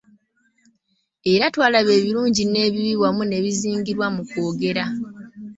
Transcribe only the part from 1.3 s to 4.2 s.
Era twalaba ebirungi n'ebibi wamu n'ebizingirwa